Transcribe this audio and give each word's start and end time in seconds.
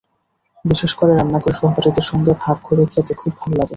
বিশেষ 0.65 0.91
করে 0.93 1.11
রান্না 1.13 1.39
করে 1.39 1.53
সহপাঠীদের 1.53 2.05
সঙ্গে 2.11 2.31
ভাগ 2.43 2.57
করে 2.63 2.83
খেতে 2.91 3.13
খুব 3.13 3.31
ভালো 3.39 3.53
লাগে। 3.53 3.69